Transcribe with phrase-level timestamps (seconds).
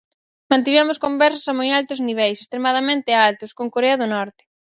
[0.51, 4.43] Mantivemos conversas a moi altos niveis, extremadamente altos, con Corea do Norte.